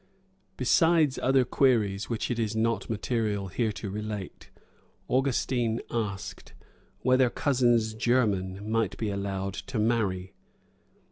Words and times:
Besides 0.57 1.19
other 1.19 1.45
queries, 1.45 2.09
which 2.09 2.31
it 2.31 2.39
is 2.39 2.55
not 2.55 2.89
material 2.89 3.49
here 3.49 3.71
to 3.73 3.91
relate, 3.91 4.49
Augustine 5.07 5.79
asked, 5.91 6.55
"Whether 7.01 7.29
cousins 7.29 7.93
german 7.93 8.67
might 8.67 8.97
be 8.97 9.11
allowed 9.11 9.53
to 9.53 9.77
marry." 9.77 10.33